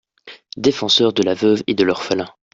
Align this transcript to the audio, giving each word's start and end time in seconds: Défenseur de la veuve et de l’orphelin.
Défenseur 0.57 1.13
de 1.13 1.21
la 1.21 1.35
veuve 1.35 1.61
et 1.67 1.75
de 1.75 1.83
l’orphelin. 1.83 2.25